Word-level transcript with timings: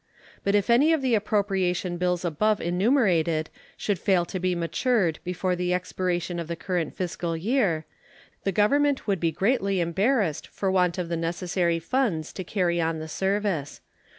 But 0.43 0.55
if 0.55 0.71
any 0.71 0.93
of 0.93 1.03
the 1.03 1.13
appropriation 1.13 1.97
bills 1.97 2.25
above 2.25 2.59
enumerated 2.59 3.51
should 3.77 3.99
fail 3.99 4.25
to 4.25 4.39
be 4.39 4.55
matured 4.55 5.19
before 5.23 5.55
the 5.55 5.75
expiration 5.75 6.39
of 6.39 6.47
the 6.47 6.55
current 6.55 6.95
fiscal 6.95 7.37
year, 7.37 7.85
the 8.43 8.51
Government 8.51 9.05
would 9.05 9.19
be 9.19 9.31
greatly 9.31 9.79
embarrassed 9.79 10.47
for 10.47 10.71
want 10.71 10.97
of 10.97 11.07
the 11.07 11.17
necessary 11.17 11.77
funds 11.77 12.33
to 12.33 12.43
carry 12.43 12.81
on 12.81 12.97
the 12.97 13.07
service. 13.07 13.79